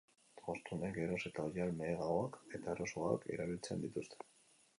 Jostunek 0.45 0.95
geroz 0.95 1.19
eta 1.31 1.45
oihal 1.49 1.75
meheagoak 1.81 2.39
eta 2.61 2.75
erosoagoak 2.75 3.29
erabiltzen 3.37 3.87
dituzte. 3.87 4.21